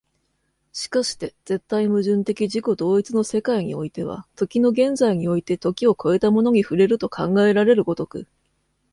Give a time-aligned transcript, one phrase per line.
[0.73, 8.25] 而して絶対矛盾的自己同一の世界においては、時の現在において時を越えたものに触れると考えられる如く、